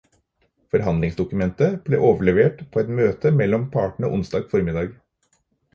[0.75, 4.95] Forhandlingsdokumentet ble overlevert på et møte mellom partene onsdag formiddag.